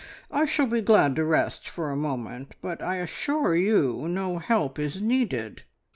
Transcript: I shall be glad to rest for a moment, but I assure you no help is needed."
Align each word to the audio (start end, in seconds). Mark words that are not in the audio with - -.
I 0.31 0.45
shall 0.45 0.65
be 0.65 0.81
glad 0.81 1.15
to 1.17 1.23
rest 1.23 1.69
for 1.69 1.91
a 1.91 1.95
moment, 1.95 2.55
but 2.59 2.81
I 2.81 2.95
assure 2.95 3.55
you 3.55 4.07
no 4.07 4.39
help 4.39 4.79
is 4.79 4.99
needed." 4.99 5.61